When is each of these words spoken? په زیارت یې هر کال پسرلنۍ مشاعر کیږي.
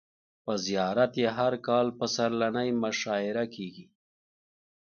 په 0.43 0.53
زیارت 0.65 1.13
یې 1.21 1.29
هر 1.37 1.53
کال 1.67 1.87
پسرلنۍ 1.99 2.69
مشاعر 2.83 3.37
کیږي. 3.55 3.85